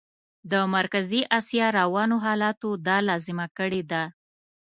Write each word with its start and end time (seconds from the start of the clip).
د 0.51 0.53
مرکزي 0.75 1.21
اسیا 1.37 1.67
روانو 1.79 2.15
حالاتو 2.25 2.69
دا 2.87 2.97
لازمه 3.09 3.45
کړې 3.57 3.81
ده. 3.91 4.03